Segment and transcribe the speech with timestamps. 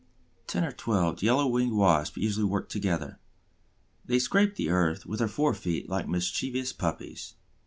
[0.47, 3.19] Ten or twelve Yellow winged Wasps usually work together.
[4.03, 7.35] They scrape the earth with their fore feet like mischievous puppies.